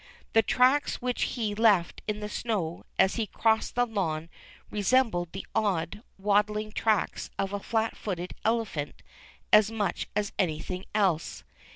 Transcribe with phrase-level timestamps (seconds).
[0.33, 4.29] The tracks Avhich he left in the snow as he crossed the lawn
[4.71, 9.03] resembled the odd, waddling tracks of a flat footed elephant
[9.53, 11.43] as much as anything else.